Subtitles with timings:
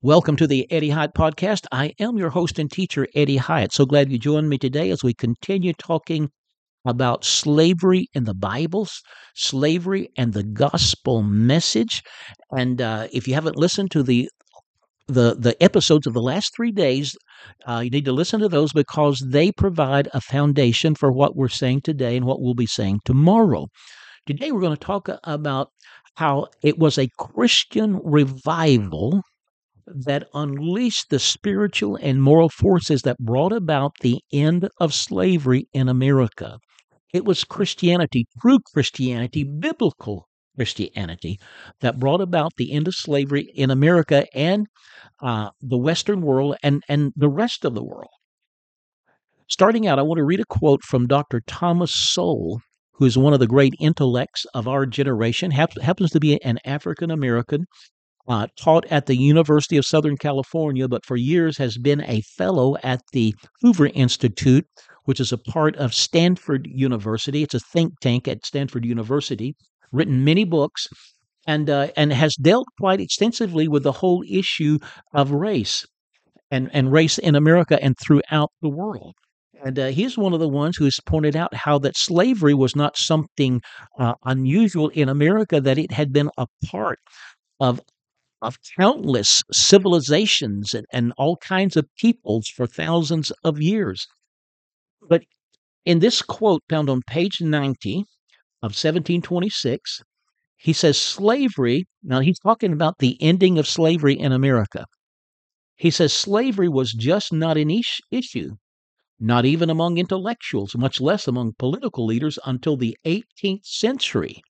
[0.00, 1.66] Welcome to the Eddie Hyatt Podcast.
[1.72, 3.72] I am your host and teacher, Eddie Hyatt.
[3.72, 6.30] So glad you joined me today as we continue talking
[6.84, 9.02] about slavery in the Bibles,
[9.34, 12.04] slavery and the gospel message.
[12.56, 14.30] And uh, if you haven't listened to the
[15.08, 17.16] the the episodes of the last three days,
[17.66, 21.48] uh, you need to listen to those because they provide a foundation for what we're
[21.48, 23.66] saying today and what we'll be saying tomorrow.
[24.26, 25.70] Today, we're going to talk about
[26.14, 29.22] how it was a Christian revival
[29.94, 35.88] that unleashed the spiritual and moral forces that brought about the end of slavery in
[35.88, 36.58] America.
[37.12, 41.38] It was Christianity, true Christianity, biblical Christianity,
[41.80, 44.66] that brought about the end of slavery in America and
[45.22, 48.10] uh, the Western world and, and the rest of the world.
[49.48, 51.40] Starting out, I want to read a quote from Dr.
[51.46, 52.60] Thomas Sowell,
[52.94, 57.10] who is one of the great intellects of our generation, happens to be an African
[57.10, 57.64] American
[58.28, 62.76] uh, taught at the University of Southern California, but for years has been a fellow
[62.82, 64.66] at the Hoover Institute,
[65.04, 67.42] which is a part of Stanford University.
[67.42, 69.54] It's a think tank at Stanford University,
[69.90, 70.86] written many books,
[71.46, 74.78] and, uh, and has dealt quite extensively with the whole issue
[75.14, 75.86] of race
[76.50, 79.14] and, and race in America and throughout the world.
[79.64, 82.76] And uh, he's one of the ones who has pointed out how that slavery was
[82.76, 83.60] not something
[83.98, 86.98] uh, unusual in America, that it had been a part
[87.58, 87.80] of
[88.40, 94.06] of countless civilizations and, and all kinds of peoples for thousands of years.
[95.00, 95.24] But
[95.84, 98.04] in this quote found on page 90
[98.62, 100.02] of 1726,
[100.56, 104.86] he says slavery, now he's talking about the ending of slavery in America.
[105.76, 107.70] He says slavery was just not an
[108.10, 108.56] issue,
[109.20, 114.42] not even among intellectuals, much less among political leaders, until the 18th century.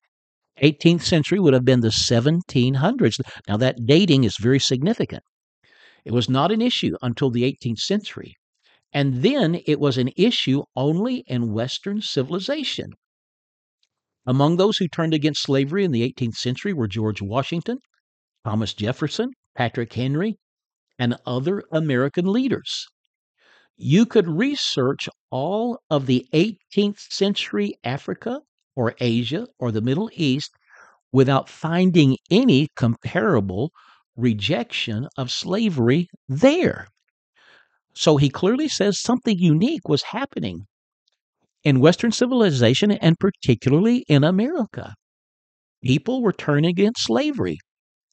[0.62, 3.20] 18th century would have been the 1700s.
[3.48, 5.22] Now, that dating is very significant.
[6.04, 8.34] It was not an issue until the 18th century.
[8.92, 12.92] And then it was an issue only in Western civilization.
[14.26, 17.78] Among those who turned against slavery in the 18th century were George Washington,
[18.44, 20.36] Thomas Jefferson, Patrick Henry,
[20.98, 22.86] and other American leaders.
[23.76, 28.40] You could research all of the 18th century Africa,
[28.78, 30.52] or Asia or the Middle East
[31.12, 33.72] without finding any comparable
[34.16, 36.86] rejection of slavery there.
[37.92, 40.66] So he clearly says something unique was happening
[41.64, 44.94] in Western civilization and particularly in America.
[45.82, 47.58] People were turning against slavery.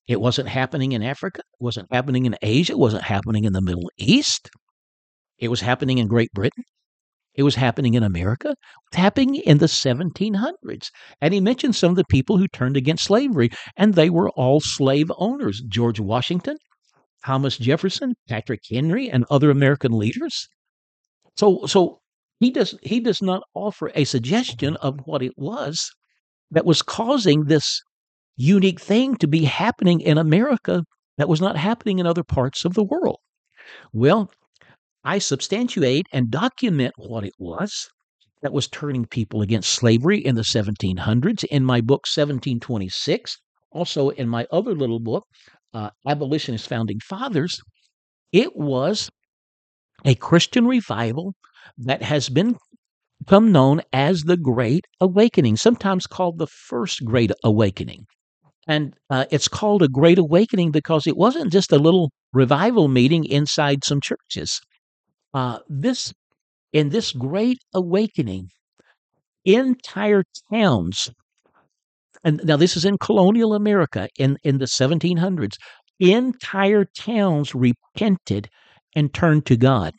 [0.08, 3.62] It wasn't happening in Africa, it wasn't happening in Asia, it wasn't happening in the
[3.62, 4.50] Middle East.
[5.38, 6.64] It was happening in Great Britain.
[7.36, 8.56] It was happening in America,
[8.94, 10.90] happening in the 1700s.
[11.22, 14.62] And he mentioned some of the people who turned against slavery, and they were all
[14.62, 16.58] slave owners George Washington,
[17.26, 20.48] Thomas Jefferson, Patrick Henry, and other American leaders.
[21.36, 22.00] So, so
[22.40, 25.92] he does he does not offer a suggestion of what it was
[26.52, 27.82] that was causing this
[28.38, 30.84] unique thing to be happening in America
[31.18, 33.20] that was not happening in other parts of the world.
[33.94, 34.32] Well,
[35.06, 37.88] I substantiate and document what it was
[38.42, 43.38] that was turning people against slavery in the 1700s in my book 1726,
[43.72, 45.26] also in my other little book,
[45.76, 47.62] uh, Abolitionist Founding Fathers.
[48.32, 49.12] It was
[50.04, 51.36] a Christian revival
[51.78, 52.58] that has been
[53.20, 58.08] become known as the Great Awakening, sometimes called the First Great Awakening.
[58.68, 63.26] And uh, it's called a Great Awakening because it wasn't just a little revival meeting
[63.26, 64.62] inside some churches.
[65.36, 66.14] Uh, this
[66.72, 68.48] in this great awakening,
[69.44, 71.12] entire towns,
[72.24, 75.58] and now this is in colonial America in, in the 1700s,
[76.00, 78.48] entire towns repented
[78.96, 79.94] and turned to God.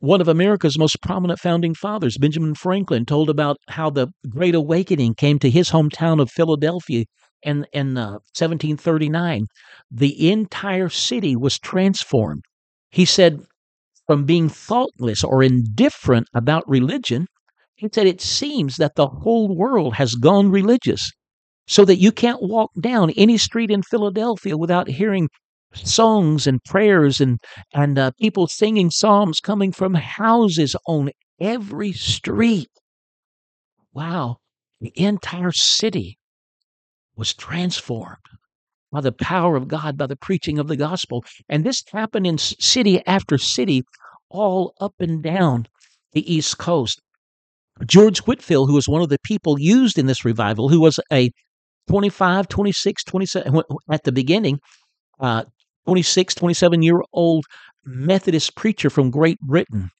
[0.00, 5.14] One of America's most prominent founding fathers, Benjamin Franklin, told about how the Great Awakening
[5.14, 7.04] came to his hometown of Philadelphia
[7.44, 9.46] in, in uh, 1739.
[9.92, 12.42] The entire city was transformed.
[12.90, 13.44] He said,
[14.10, 17.28] from being thoughtless or indifferent about religion,
[17.76, 21.12] he said it seems that the whole world has gone religious,
[21.68, 25.28] so that you can't walk down any street in Philadelphia without hearing
[25.74, 27.38] songs and prayers and
[27.72, 31.10] and uh, people singing psalms coming from houses on
[31.40, 32.66] every street.
[33.92, 34.38] Wow,
[34.80, 36.18] the entire city
[37.14, 38.16] was transformed
[38.90, 41.24] by the power of God, by the preaching of the gospel.
[41.48, 43.84] And this happened in city after city,
[44.30, 45.66] all up and down
[46.12, 47.00] the East Coast.
[47.86, 51.30] George Whitefield, who was one of the people used in this revival, who was a
[51.88, 54.58] 25, 26, 27, at the beginning,
[55.18, 55.44] uh,
[55.86, 57.44] 26, 27 year old
[57.84, 59.90] Methodist preacher from Great Britain.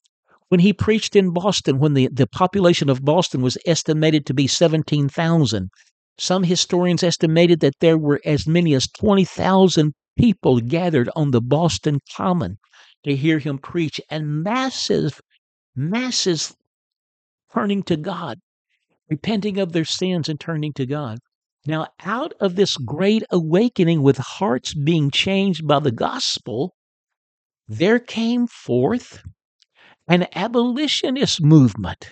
[0.49, 4.47] When he preached in Boston, when the, the population of Boston was estimated to be
[4.47, 5.69] 17,000,
[6.17, 11.99] some historians estimated that there were as many as 20,000 people gathered on the Boston
[12.15, 12.57] Common
[13.03, 15.19] to hear him preach, and massive,
[15.75, 16.55] masses
[17.53, 18.39] turning to God,
[19.09, 21.19] repenting of their sins and turning to God.
[21.65, 26.73] Now, out of this great awakening with hearts being changed by the gospel,
[27.67, 29.21] there came forth
[30.07, 32.11] an abolitionist movement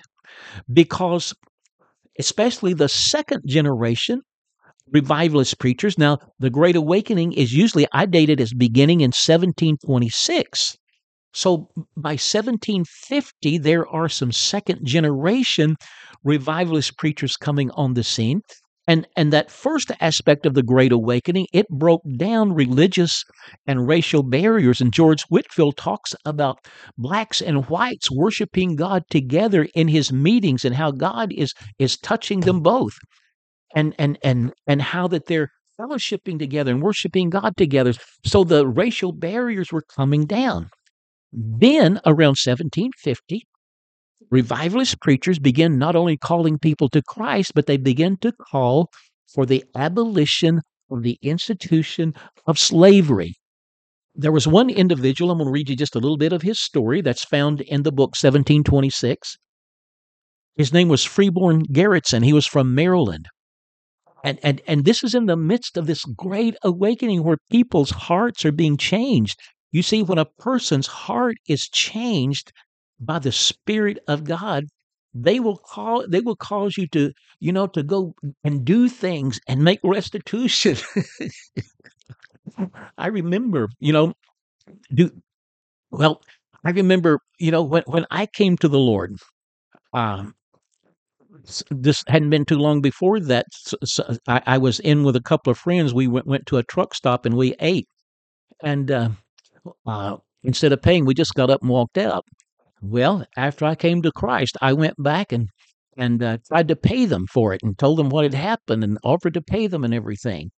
[0.72, 1.34] because,
[2.20, 4.22] especially the second generation
[4.92, 10.78] revivalist preachers, now the Great Awakening is usually, I date it as beginning in 1726.
[11.34, 15.76] So by 1750, there are some second generation
[16.24, 18.42] revivalist preachers coming on the scene.
[18.88, 23.24] And, and that first aspect of the Great Awakening, it broke down religious
[23.68, 24.82] and racial barriers.
[24.82, 26.58] And George Whitefield talks about
[26.98, 32.40] blacks and whites worshiping God together in his meetings and how God is, is touching
[32.40, 32.94] them both.
[33.76, 35.50] And, and, and, and how that they're
[35.80, 37.94] fellowshipping together and worshiping God together.
[38.26, 40.70] So the racial barriers were coming down.
[41.32, 43.44] Then, around 1750,
[44.32, 48.90] revivalist preachers begin not only calling people to Christ, but they begin to call
[49.34, 50.62] for the abolition
[50.92, 52.14] of the institution
[52.48, 53.36] of slavery.
[54.16, 56.60] There was one individual, I'm going to read you just a little bit of his
[56.60, 59.38] story that's found in the book 1726.
[60.56, 62.26] His name was Freeborn Garretson.
[62.26, 63.28] He was from Maryland.
[64.24, 68.46] And, and, and this is in the midst of this great awakening where people's hearts
[68.46, 69.40] are being changed.
[69.72, 72.52] You see, when a person's heart is changed
[73.00, 74.66] by the Spirit of God,
[75.14, 78.14] they will call they will cause you to, you know, to go
[78.44, 80.78] and do things and make restitution.
[82.98, 84.14] I remember, you know,
[84.94, 85.12] do
[85.92, 86.22] well,
[86.66, 89.18] I remember, you know, when when I came to the Lord,
[89.94, 90.36] um,
[91.70, 93.46] this hadn't been too long before that.
[93.52, 95.94] So, I, I, was in with a couple of friends.
[95.94, 97.88] We went went to a truck stop and we ate,
[98.64, 99.10] and uh,
[99.86, 102.26] uh, instead of paying, we just got up and walked out.
[102.82, 105.50] Well, after I came to Christ, I went back and
[105.98, 108.98] and uh, tried to pay them for it and told them what had happened and
[109.04, 110.52] offered to pay them and everything.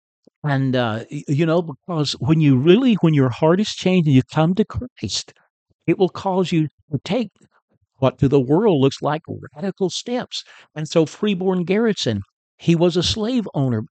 [0.44, 4.22] And uh, you know, because when you really, when your heart is changed and you
[4.24, 5.34] come to Christ,
[5.88, 7.32] it will cause you to take
[8.00, 9.22] what to the world looks like
[9.56, 10.44] radical steps.
[10.76, 12.22] And so, Freeborn Garretson,
[12.58, 13.84] he was a slave owner,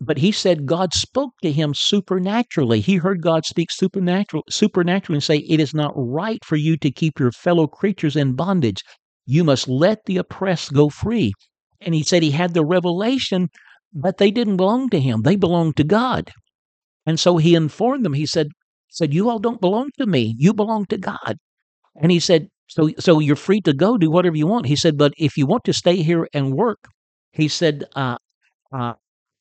[0.00, 2.80] but he said God spoke to him supernaturally.
[2.80, 6.90] He heard God speak supernatural, supernaturally and say, It is not right for you to
[6.90, 8.82] keep your fellow creatures in bondage.
[9.24, 11.32] You must let the oppressed go free.
[11.80, 13.48] And he said he had the revelation,
[13.92, 15.22] but they didn't belong to him.
[15.22, 16.30] They belonged to God.
[17.06, 18.48] And so he informed them, he said,
[18.90, 20.34] said, You all don't belong to me.
[20.38, 21.36] You belong to God.
[21.94, 24.66] And he said, So so you're free to go, do whatever you want.
[24.66, 26.88] He said, But if you want to stay here and work,
[27.32, 28.18] he said, uh,
[28.72, 28.94] uh,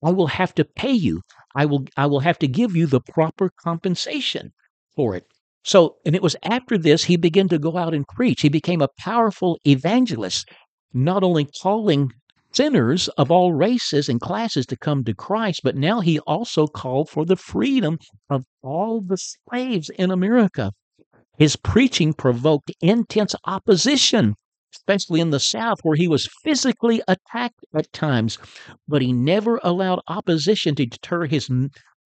[0.04, 1.22] I will have to pay you.
[1.56, 4.54] I will I will have to give you the proper compensation
[4.96, 5.26] for it.
[5.64, 8.42] So, and it was after this he began to go out and preach.
[8.42, 10.48] He became a powerful evangelist,
[10.94, 12.12] not only calling
[12.52, 17.10] sinners of all races and classes to come to Christ, but now he also called
[17.10, 17.98] for the freedom
[18.30, 20.72] of all the slaves in America.
[21.38, 24.36] His preaching provoked intense opposition
[24.76, 28.38] especially in the South, where he was physically attacked at times,
[28.88, 31.50] but he never allowed opposition to deter his,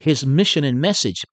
[0.01, 1.25] his mission and message.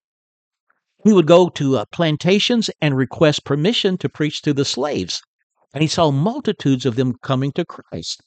[1.04, 5.22] He would go to uh, plantations and request permission to preach to the slaves,
[5.74, 8.22] and he saw multitudes of them coming to Christ.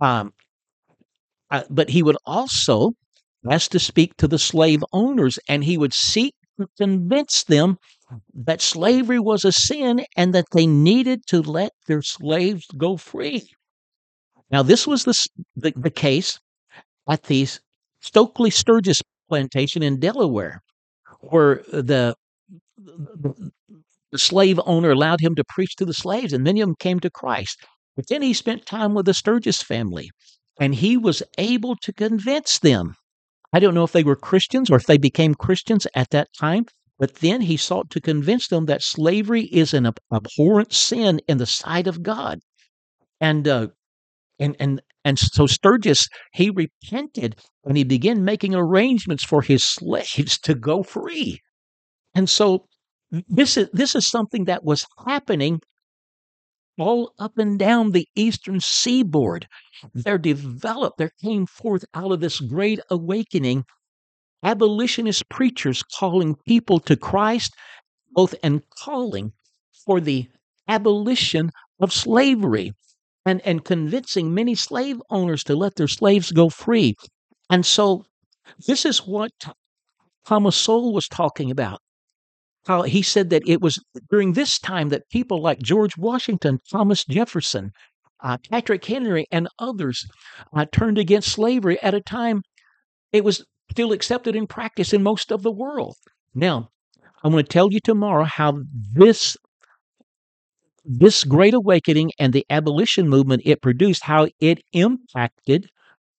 [0.00, 0.32] Um,
[1.50, 2.92] uh, but he would also
[3.48, 6.34] ask to speak to the slave owners, and he would seek
[6.78, 7.78] convince them
[8.34, 13.48] that slavery was a sin and that they needed to let their slaves go free.
[14.50, 15.14] Now, this was the,
[15.56, 16.40] the, the case
[17.08, 17.46] at the
[18.00, 20.62] Stokely Sturgis plantation in Delaware,
[21.20, 22.16] where the,
[22.78, 23.52] the,
[24.10, 26.98] the slave owner allowed him to preach to the slaves, and many of them came
[27.00, 27.64] to Christ.
[27.96, 30.10] But then he spent time with the Sturgis family,
[30.58, 32.94] and he was able to convince them.
[33.52, 36.66] I don't know if they were Christians or if they became Christians at that time,
[36.98, 41.46] but then he sought to convince them that slavery is an abhorrent sin in the
[41.46, 42.40] sight of God.
[43.20, 43.68] And uh,
[44.38, 50.38] and and and so Sturgis he repented and he began making arrangements for his slaves
[50.40, 51.40] to go free.
[52.14, 52.66] And so
[53.10, 55.60] this is this is something that was happening
[56.80, 59.46] all up and down the eastern seaboard.
[59.84, 60.02] Mm.
[60.04, 63.64] There developed, there came forth out of this great awakening
[64.42, 67.54] abolitionist preachers calling people to Christ,
[68.12, 69.32] both and calling
[69.84, 70.28] for the
[70.68, 72.72] abolition of slavery
[73.26, 76.94] and, and convincing many slave owners to let their slaves go free.
[77.50, 78.04] And so
[78.66, 79.32] this is what
[80.26, 81.80] Thomas Sowell was talking about.
[82.66, 87.04] How he said that it was during this time that people like George Washington, Thomas
[87.04, 87.72] Jefferson,
[88.22, 90.06] uh, Patrick Henry, and others
[90.54, 92.42] uh, turned against slavery at a time
[93.12, 95.96] it was still accepted in practice in most of the world.
[96.34, 96.70] Now,
[97.22, 98.62] I'm going to tell you tomorrow how
[98.92, 99.36] this
[100.84, 105.68] this great awakening and the abolition movement it produced how it impacted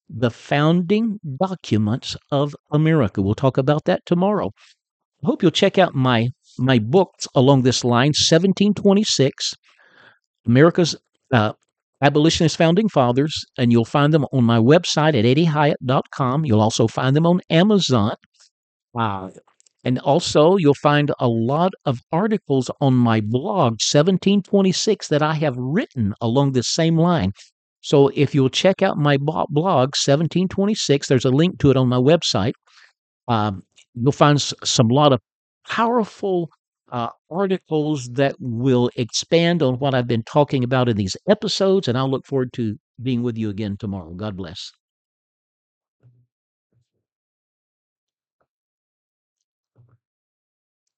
[0.08, 3.22] the founding documents of America.
[3.22, 4.52] We'll talk about that tomorrow.
[5.24, 9.54] I hope you'll check out my my books along this line 1726
[10.46, 10.96] America's
[11.32, 11.54] uh,
[12.02, 16.46] abolitionist founding fathers and you'll find them on my website at eddiehyatt.com.
[16.46, 18.16] You'll also find them on Amazon.
[19.84, 25.56] And also, you'll find a lot of articles on my blog, 1726, that I have
[25.58, 27.32] written along this same line.
[27.82, 31.98] So if you'll check out my blog, 1726, there's a link to it on my
[31.98, 32.54] website.
[33.28, 33.64] Um,
[33.96, 35.20] you'll find some lot of
[35.68, 36.50] powerful
[36.92, 41.88] uh, articles that will expand on what I've been talking about in these episodes.
[41.88, 44.14] And I'll look forward to being with you again tomorrow.
[44.14, 44.72] God bless.